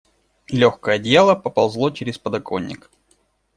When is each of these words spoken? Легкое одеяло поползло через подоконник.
Легкое 0.49 0.95
одеяло 0.95 1.35
поползло 1.35 1.91
через 1.91 2.17
подоконник. 2.17 2.89